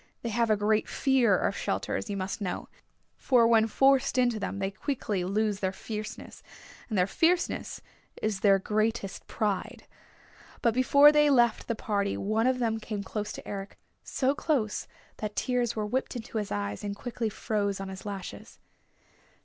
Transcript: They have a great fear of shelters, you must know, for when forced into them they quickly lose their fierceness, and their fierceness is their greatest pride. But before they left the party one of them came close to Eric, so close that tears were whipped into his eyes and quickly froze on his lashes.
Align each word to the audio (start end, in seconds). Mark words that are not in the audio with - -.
They 0.23 0.29
have 0.29 0.49
a 0.49 0.57
great 0.57 0.89
fear 0.89 1.37
of 1.37 1.55
shelters, 1.55 2.09
you 2.09 2.17
must 2.17 2.41
know, 2.41 2.67
for 3.17 3.45
when 3.47 3.67
forced 3.67 4.17
into 4.17 4.39
them 4.39 4.57
they 4.57 4.71
quickly 4.71 5.23
lose 5.23 5.59
their 5.59 5.71
fierceness, 5.71 6.41
and 6.89 6.97
their 6.97 7.05
fierceness 7.05 7.81
is 8.19 8.39
their 8.39 8.57
greatest 8.57 9.27
pride. 9.27 9.83
But 10.63 10.73
before 10.73 11.11
they 11.11 11.29
left 11.29 11.67
the 11.67 11.75
party 11.75 12.17
one 12.17 12.47
of 12.47 12.57
them 12.57 12.79
came 12.79 13.03
close 13.03 13.31
to 13.33 13.47
Eric, 13.47 13.77
so 14.03 14.33
close 14.33 14.87
that 15.17 15.35
tears 15.35 15.75
were 15.75 15.85
whipped 15.85 16.15
into 16.15 16.39
his 16.39 16.51
eyes 16.51 16.83
and 16.83 16.95
quickly 16.95 17.29
froze 17.29 17.79
on 17.79 17.89
his 17.89 18.03
lashes. 18.03 18.57